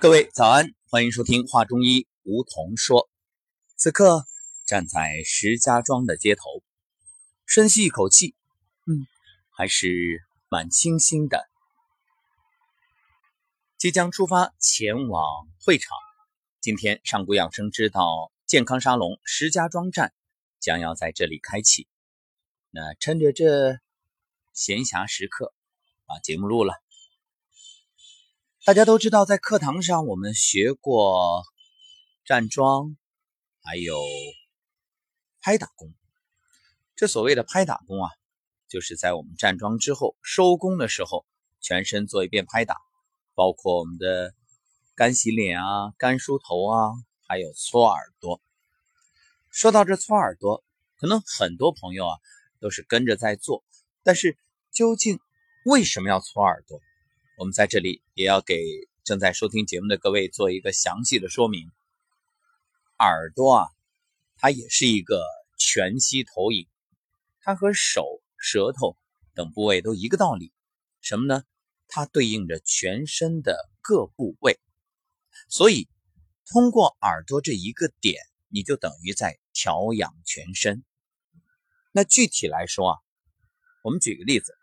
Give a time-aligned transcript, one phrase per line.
[0.00, 3.10] 各位早安，欢迎收听《话中医》，梧桐说。
[3.76, 4.26] 此刻
[4.64, 6.44] 站在石家庄的街头，
[7.46, 8.36] 深吸一口气，
[8.86, 9.08] 嗯，
[9.50, 11.48] 还是蛮清新的。
[13.76, 15.24] 即将出发前往
[15.64, 15.98] 会场。
[16.60, 20.14] 今天上古养生之道健康沙龙石家庄站
[20.60, 21.88] 将要在这里开启。
[22.70, 23.80] 那趁着这
[24.54, 25.52] 闲暇时刻，
[26.06, 26.74] 把节目录了。
[28.68, 31.42] 大家都知道，在课堂上我们学过
[32.26, 32.98] 站桩，
[33.62, 33.96] 还有
[35.40, 35.94] 拍打功。
[36.94, 38.10] 这所谓的拍打功啊，
[38.68, 41.24] 就是在我们站桩之后收功的时候，
[41.62, 42.76] 全身做一遍拍打，
[43.34, 44.34] 包括我们的
[44.94, 46.92] 干洗脸啊、干梳头啊，
[47.26, 48.38] 还有搓耳朵。
[49.50, 50.62] 说到这搓耳朵，
[50.98, 52.18] 可能很多朋友啊
[52.60, 53.64] 都是跟着在做，
[54.02, 54.36] 但是
[54.70, 55.18] 究竟
[55.64, 56.78] 为什么要搓耳朵？
[57.38, 61.70] 我们在这里也要给正在收听节目的各位做一个详细的说明。
[62.98, 63.68] 耳朵啊，
[64.34, 65.22] 它也是一个
[65.56, 66.66] 全息投影，
[67.40, 68.96] 它和手、舌头
[69.34, 70.52] 等部位都一个道理。
[71.00, 71.44] 什么呢？
[71.86, 74.58] 它对应着全身的各部位，
[75.48, 75.86] 所以
[76.44, 80.82] 通过耳朵这一个点，你就等于在调养全身。
[81.92, 82.98] 那具体来说啊，
[83.84, 84.57] 我们举个例子。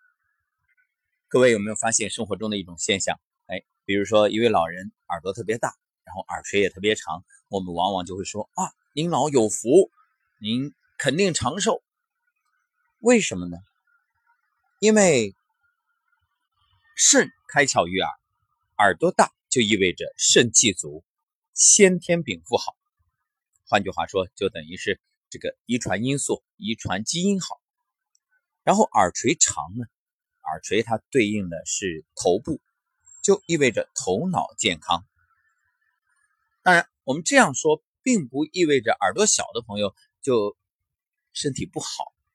[1.27, 3.19] 各位有没有发现生活中的一种现象？
[3.47, 9.89] 哎，比如说一位老人耳朵特别大，然后耳垂也特别长，我们往往就会说啊，您老有福，
[10.39, 11.81] 您肯定长寿。
[12.99, 13.57] 为什么呢？
[14.79, 15.33] 因为
[16.95, 18.11] 肾开窍于耳，
[18.77, 21.03] 耳朵大就意味着肾气足，
[21.53, 22.75] 先天禀赋好。
[23.67, 25.01] 换句话说，就等于是
[25.31, 27.59] 这个遗传因素、遗传基因好。
[28.63, 29.85] 然后耳垂长呢？
[30.45, 32.61] 耳垂它对应的是头部，
[33.23, 35.05] 就意味着头脑健康。
[36.63, 40.55] 当然，我们这样说并不意味着耳朵小的朋友就
[41.33, 41.87] 身体不好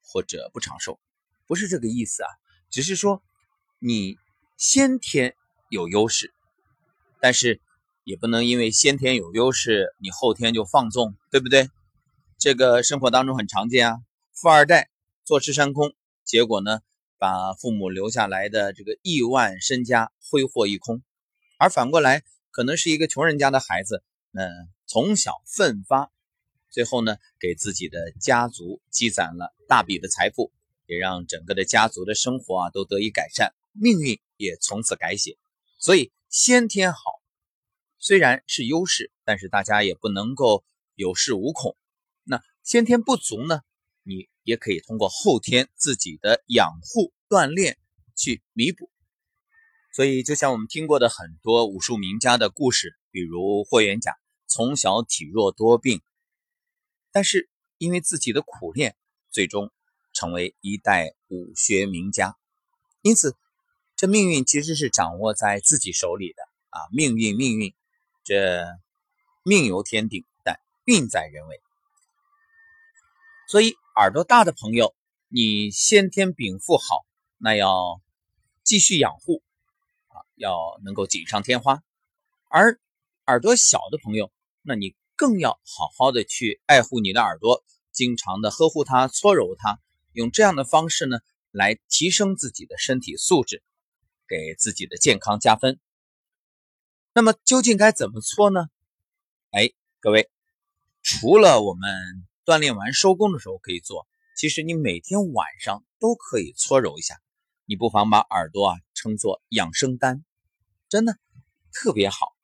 [0.02, 1.00] 或者不长寿，
[1.46, 2.28] 不是这个意思啊。
[2.70, 3.22] 只是说
[3.78, 4.16] 你
[4.56, 5.34] 先天
[5.68, 6.32] 有优势，
[7.20, 7.60] 但是
[8.04, 11.68] 也不能因为先天有优势，你后天就放纵，对不对？
[12.38, 13.98] 这个生活当中很常见啊，
[14.32, 14.90] 富二代
[15.24, 15.92] 坐吃山空，
[16.24, 16.80] 结果呢？
[17.20, 21.02] 把父母留下来的这个亿万身家挥霍一空，
[21.58, 26.10] 而反过来，可能是一个穷人家的孩子，嗯，从小奋发，
[26.70, 30.50] 最后呢，给自己的家族积攒了大笔的财富，
[30.86, 35.36] 也让整个的家族的生活啊都得以改善，命运也从此改写。
[35.78, 36.98] 所以先天好
[37.98, 40.64] 虽然是优势，但是大家也不能够
[40.94, 41.76] 有恃无恐。
[42.24, 43.60] 那先天不足呢？
[44.42, 47.76] 也可以通过后天自己的养护锻炼
[48.16, 48.90] 去弥补，
[49.92, 56.00] 所以就像我们听过的很多武术名家的故事，比如霍元甲，从小体弱多病，
[57.12, 58.96] 但是因为自己的苦练，
[59.30, 59.70] 最终
[60.12, 62.36] 成为一代武学名家。
[63.02, 63.36] 因此，
[63.96, 66.88] 这命运其实是掌握在自己手里的啊！
[66.92, 67.74] 命运，命运，
[68.24, 68.64] 这
[69.44, 71.60] 命由天定，但运在人为，
[73.46, 73.76] 所以。
[73.96, 74.94] 耳朵大的朋友，
[75.28, 77.04] 你先天禀赋好，
[77.38, 78.00] 那要
[78.62, 79.42] 继续养护
[80.08, 81.82] 啊，要能够锦上添花；
[82.48, 82.80] 而
[83.26, 89.80] 耳朵小的朋友，那你更要好好的去爱护你的耳朵，经常的呵护它、搓揉它，
[90.12, 91.18] 用这样的方式呢，
[91.50, 93.62] 来提升自己的身体素质，
[94.28, 95.78] 给自己的健康加分。
[97.12, 98.68] 那么究竟该怎么搓呢？
[99.50, 100.30] 哎，各位，
[101.02, 102.29] 除了我们。
[102.50, 107.14] 锻炼完收工的时候可以做，其实你每天晚上都可以搓揉一下。
[107.64, 110.24] 你不妨把耳朵啊称作养生丹，
[110.88, 111.16] 真的
[111.72, 112.34] 特别好。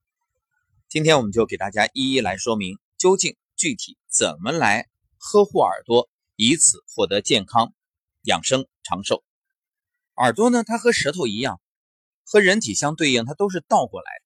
[0.89, 7.75] 今天我们就给大家一一来说明，究竟具体怎么来呵护耳朵，以此获得健康、
[8.23, 9.25] 养生、长寿。
[10.15, 11.61] 耳朵呢，它和舌头一样，
[12.25, 14.23] 和人体相对应，它都是倒过来的。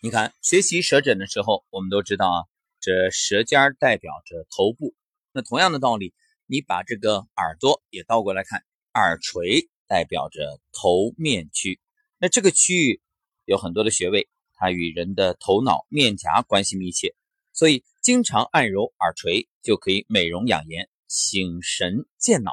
[0.00, 2.38] 你看，学习舌诊的时候，我们都知道啊，
[2.80, 4.94] 这舌尖代表着头部。
[5.32, 6.14] 那同样的道理，
[6.46, 8.64] 你把这个耳朵也倒过来看，
[8.94, 11.80] 耳垂代表着头面区。
[12.18, 13.00] 那这个区域
[13.44, 17.14] 有很多的穴位，它与人的头脑面颊关系密切，
[17.52, 22.52] 所以经常按揉耳垂就可以美容养颜、醒神健脑。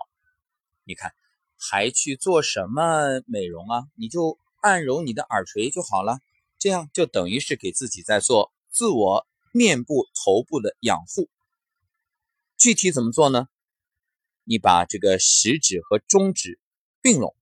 [0.83, 1.13] 你看，
[1.57, 3.86] 还去做什么美容啊？
[3.95, 6.19] 你就按揉你的耳垂就好了，
[6.60, 11.30] 这样就等于是给自己在做自我面部、头部的养护。
[12.57, 13.48] 具体怎么做呢？
[14.44, 16.60] 你把这个食指和中指
[17.02, 17.36] 并拢，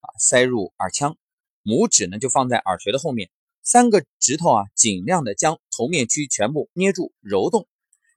[0.00, 1.16] 啊，塞入耳腔，
[1.62, 3.30] 拇指呢就放在耳垂的后面，
[3.62, 7.68] 三个指头啊，尽量的将头面区全部捏住揉动，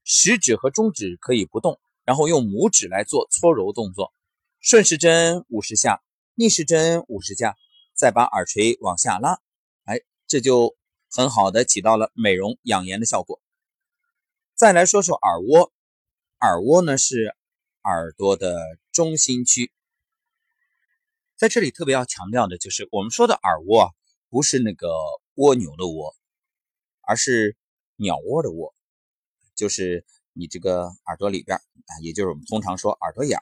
[0.04, 4.14] 食指和中指可以不动，然后用拇指来做搓揉动作，
[4.60, 6.02] 顺时针五十下，
[6.36, 7.56] 逆时针五十下，
[7.94, 9.40] 再把耳垂往下拉，
[9.84, 10.76] 哎，这就
[11.10, 13.42] 很好的起到了美容养颜的效果。
[14.56, 15.74] 再来说说耳蜗，
[16.42, 17.36] 耳蜗呢是
[17.84, 18.58] 耳朵的
[18.92, 19.72] 中心区。
[21.38, 23.90] 在这里特别要强调的就是，我们说的耳蜗啊，
[24.28, 24.90] 不是那个
[25.36, 26.16] 蜗牛的蜗，
[27.02, 27.56] 而是
[27.96, 28.74] 鸟窝的窝，
[29.56, 30.04] 就是
[30.34, 33.38] 你这个耳朵里边啊，也就是我们通常说耳朵眼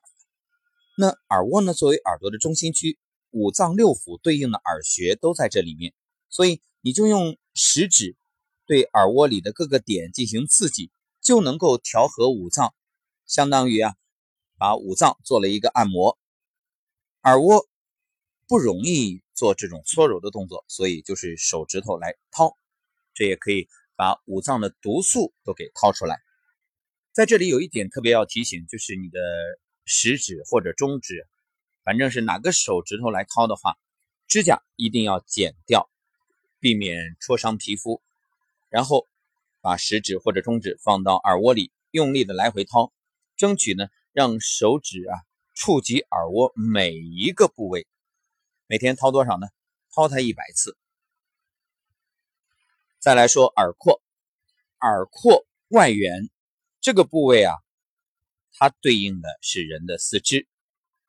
[0.97, 2.99] 那耳蜗呢，作为耳朵的中心区，
[3.31, 5.93] 五脏六腑对应的耳穴都在这里面，
[6.27, 8.17] 所以你就用食指
[8.65, 10.91] 对耳蜗里的各个点进行刺激，
[11.21, 12.73] 就能够调和五脏，
[13.29, 13.95] 相当于啊，
[14.57, 16.17] 把五脏做了一个按摩，
[17.23, 17.65] 耳蜗。
[18.47, 22.57] 不容易做这种搓揉的动作，所以就是手指头来掏，
[23.13, 26.17] 这也可以把五脏的毒素都给掏出来。
[27.11, 29.19] 在这里有一点特别要提醒，就是你的
[29.85, 31.27] 食指或者中指，
[31.83, 33.77] 反正是哪个手指头来掏的话，
[34.27, 35.87] 指甲一定要剪掉，
[36.59, 38.01] 避免戳伤皮肤。
[38.69, 39.05] 然后
[39.61, 42.91] 把食指或者中指放到耳蜗里，用力的来回掏，
[43.39, 45.15] 争取呢让手指啊
[45.55, 47.87] 触及耳蜗每一个部位。
[48.67, 49.47] 每天掏多少呢？
[49.95, 50.77] 掏它一百次。
[52.99, 54.01] 再来说耳廓，
[54.81, 56.29] 耳廓外缘
[56.81, 57.55] 这个部位啊，
[58.51, 60.45] 它对应的是人的四肢。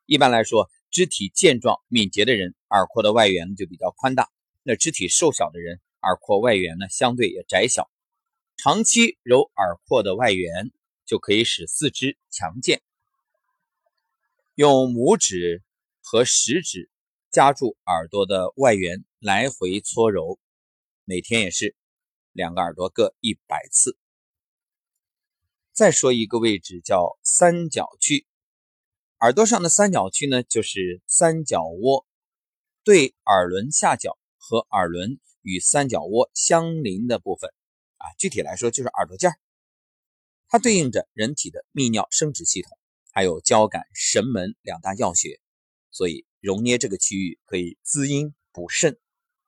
[0.05, 4.23] 一般来说，肢体健壮敏捷的人，耳廓的外缘就比较宽大；
[4.63, 7.91] 那肢体瘦小的人，耳廓外缘呢相对也窄小。
[8.55, 10.71] 长期揉耳廓的外缘，
[11.11, 12.81] 就可以使四肢强健。
[14.55, 15.61] 用拇指
[16.01, 16.89] 和食指。
[17.31, 20.37] 夹住耳朵的外缘，来回搓揉，
[21.05, 21.77] 每天也是
[22.33, 23.97] 两个耳朵各一百次。
[25.71, 28.27] 再说一个位置叫三角区，
[29.21, 32.05] 耳朵上的三角区呢，就是三角窝，
[32.83, 37.49] 对耳轮下角和耳轮与三角窝相邻的部分
[37.95, 39.39] 啊，具体来说就是耳朵尖儿，
[40.51, 42.77] 它对应着人体的泌尿生殖系统，
[43.11, 45.39] 还有交感神门两大要穴，
[45.89, 46.27] 所以。
[46.41, 48.97] 揉捏这个区域可以滋阴补肾，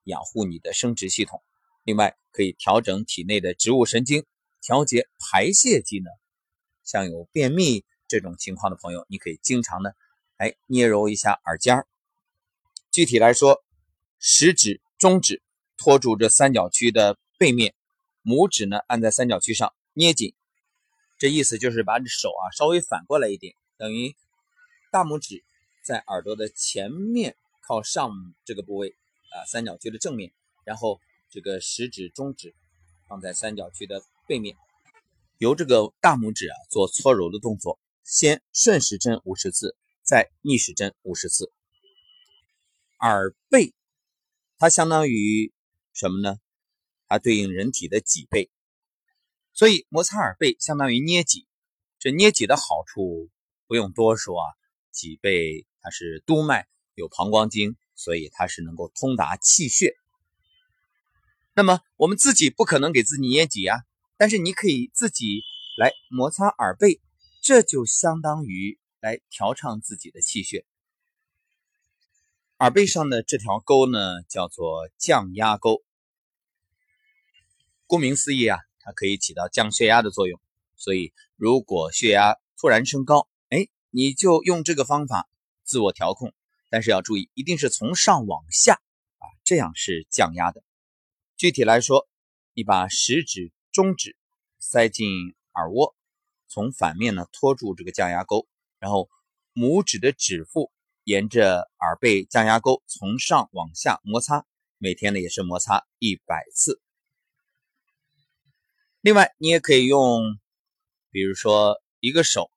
[0.03, 1.41] 养护你的生殖系统。
[1.83, 4.27] 另外，可以调整体内的植物神经，
[4.61, 6.13] 调节排泄机能。
[6.83, 9.95] 像有便秘这种情况的朋友，你可以经常的
[10.37, 11.87] 哎捏揉一下耳尖儿。
[12.91, 13.63] 具体来说，
[14.19, 15.41] 食指、中指
[15.75, 17.73] 托住这三角区的背面，
[18.23, 20.35] 拇指呢按在三角区上捏紧。
[21.23, 24.13] 这意思就是把手啊稍微反过来一点，等于
[24.91, 25.41] 大拇指。
[25.81, 28.11] 在耳朵的前面靠上
[28.43, 28.93] 这个部位
[29.31, 30.33] 啊，三角区的正面，
[30.65, 30.99] 然后
[31.29, 32.53] 这个食指、中指
[33.07, 34.57] 放在三角区的背面，
[35.37, 41.53] 由这个大拇指啊做搓揉的动作，先顺时针五十次，再逆时针五十次。
[42.99, 43.73] 耳背
[44.57, 45.53] 它相当于
[45.93, 46.37] 什么呢？
[47.07, 48.49] 它对应人体的脊背，
[49.53, 51.47] 所以摩擦耳背相当于捏脊。
[51.99, 53.29] 这捏脊的好处
[53.67, 54.45] 不用多说啊，
[54.91, 55.65] 脊背。
[55.85, 56.65] 它是督脉，
[56.95, 59.97] 有膀胱经，所以它是能够通达气血。
[61.53, 63.79] 那么我们自己不可能给自己捏脊啊，
[64.15, 65.41] 但是你可以自己
[65.77, 67.01] 来摩擦耳背，
[67.41, 70.65] 这就相当于来调畅自己的气血。
[72.59, 75.83] 耳背上的这条沟呢，叫做降压沟。
[77.87, 80.39] 顾名思义啊，它可以起到降血压的作用。
[80.75, 85.29] 所以如果血压突然升高，哎，你就用这个方法。
[85.65, 86.33] 自我调控，
[86.69, 88.81] 但是要注意，一定是从上往下
[89.19, 90.61] 啊，这样是降压的。
[91.37, 92.05] 具体来说，
[92.53, 94.17] 你把食指、中指
[94.59, 95.07] 塞进
[95.53, 95.95] 耳蜗，
[96.49, 98.45] 从反面呢托住这个降压沟，
[98.77, 99.09] 然后
[99.53, 100.69] 拇指的指腹
[101.05, 104.45] 沿着耳背降压沟从上往下摩擦，
[104.77, 106.81] 每天呢也是摩擦一百次。
[109.03, 110.39] 另外，你也可以用，
[111.11, 112.49] 比如说一个手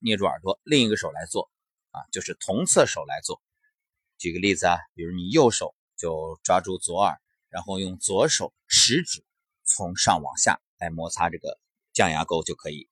[0.00, 1.48] 捏住耳朵，另一个手来做。
[1.92, 3.40] 啊，就是同侧手来做。
[4.18, 7.16] 举个例子啊，比如你右手就抓住左耳，
[7.48, 9.24] 然后用左手食指
[9.62, 11.60] 从上往下来摩擦这个
[11.92, 12.88] 降压沟就可以。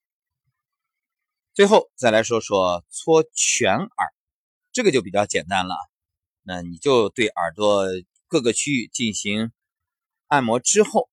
[1.53, 4.15] 最后再来说说搓全耳，
[4.71, 5.75] 这个就比较简单了。
[6.43, 7.89] 那你就对耳朵
[8.29, 9.51] 各个区域进行
[10.29, 11.10] 按摩之后，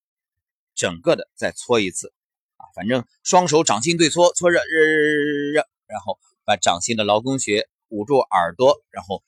[0.77, 2.13] 整个的再搓一次
[2.55, 7.67] 啊，反正双手掌心对搓，搓热热热热热，然后把掌心的劳宫穴。
[7.89, 9.24] 捂住耳朵，然后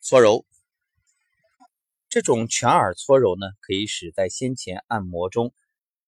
[0.00, 0.46] 搓揉。
[2.08, 5.52] 这种全耳搓揉呢，可以使在先前按摩中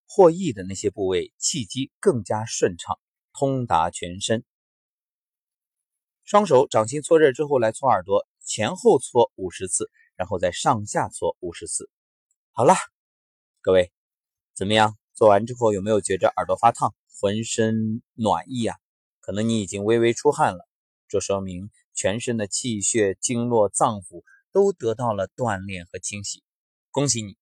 [0.06, 3.00] 获益的那些部位气机更加顺畅，
[3.32, 4.44] 通达全身。
[6.22, 11.90] 双手掌心搓热之后来搓耳朵，前后搓五十次，然后再上下搓五十次。
[12.52, 12.74] 好了，
[13.62, 13.90] 各位
[14.60, 14.98] 怎么样？
[15.14, 18.76] 做完之后有没有觉着耳朵发烫，浑身暖意啊？
[19.20, 20.68] 可能你已经微微出汗了，
[21.08, 26.42] 这说明全身的气血、经络、脏腑都得到了锻炼和清洗。
[26.90, 27.38] 恭喜你！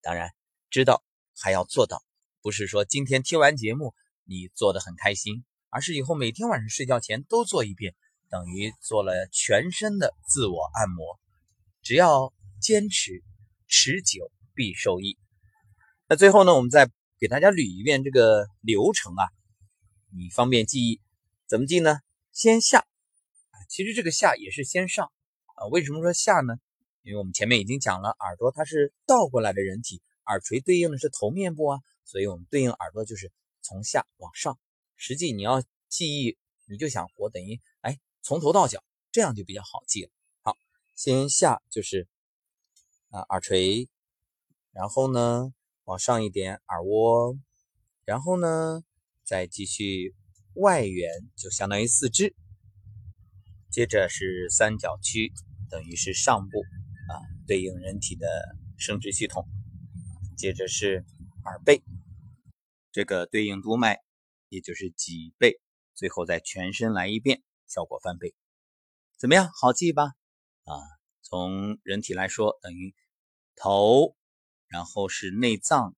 [0.00, 0.30] 当然，
[0.70, 1.04] 知道
[1.38, 2.02] 还要做到，
[2.40, 3.92] 不是说今天听完节目
[4.24, 7.94] 你做的很开心，而是以后每天晚上睡觉前都做一遍，
[8.30, 11.20] 等于做了全身的自我按摩。
[11.82, 12.32] 只要
[12.62, 13.22] 坚持，
[13.66, 15.18] 持久必受益。
[16.08, 16.90] 那最后呢，我们再。
[17.18, 19.24] 给大家捋一遍这个流程啊，
[20.14, 21.00] 你方便记忆，
[21.46, 22.00] 怎么记呢？
[22.30, 25.10] 先下啊，其实这个下也是先上
[25.54, 25.64] 啊。
[25.68, 26.58] 为什么说下呢？
[27.00, 33.32] 因为我们前面已经讲了，耳朵它是倒过来的人体，耳垂对应的是头面部啊，所以我们对应耳朵就是
[33.62, 34.58] 从下往上。
[34.94, 36.36] 实际你要记忆，
[36.66, 40.10] 你就想我等于哎从头到脚，这样就比较好记了。
[40.42, 40.54] 好，
[40.94, 42.06] 先下就是
[43.08, 43.88] 啊耳垂，
[44.70, 45.54] 然后呢。
[45.86, 47.38] 往上一点，耳蜗，
[48.04, 48.82] 然后呢，
[49.22, 50.16] 再继续
[50.54, 52.34] 外缘，就相当于四肢。
[53.70, 55.32] 接着是三角区，
[55.70, 56.58] 等于是上部
[57.08, 58.26] 啊，对应人体的
[58.76, 59.46] 生殖系统。
[60.36, 61.04] 接着是
[61.44, 61.84] 耳背，
[62.90, 64.00] 这个对应督脉，
[64.48, 65.60] 也就是脊背。
[65.94, 68.34] 最后再全身来一遍，效果翻倍。
[69.16, 69.48] 怎么样？
[69.54, 70.02] 好记吧？
[70.64, 70.74] 啊，
[71.22, 72.92] 从人体来说，等于
[73.54, 74.15] 头。
[74.68, 75.94] 然后是内脏，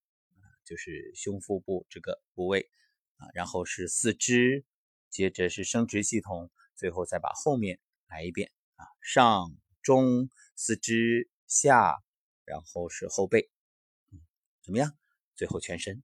[0.64, 2.70] 就是胸腹部这个部位
[3.16, 4.64] 啊，然后是四肢，
[5.10, 12.02] 接着是生殖系统，最后再把后面来一遍啊，上中四肢下，
[12.44, 13.50] 然后是后背，
[14.62, 14.96] 怎么样？
[15.34, 16.02] 最后全身。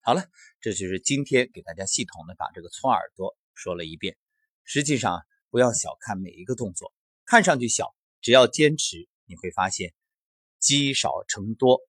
[0.00, 0.28] 好了，
[0.60, 4.16] 这就是今天给大家系统的把这个搓耳朵说了一遍。
[4.64, 6.92] 实际上不要小看每一个动作，
[7.24, 9.94] 看上去小，只要坚持，你会发现
[10.58, 11.80] 积少成多。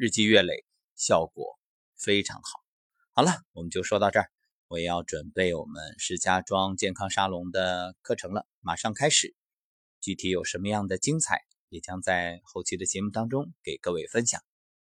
[0.00, 0.64] 日积月累，
[0.96, 1.58] 效果
[1.94, 2.64] 非常好。
[3.12, 4.30] 好了，我们就说到这儿。
[4.68, 9.36] 我也要准备我们石家庄健康沙龙的课程了，马上开始。
[10.00, 14.42] 具体有什么样的精彩，也将在后期的节目当中给各位分享。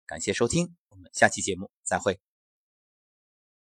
[0.06, 2.31] 感谢收听，我们下期节目再会。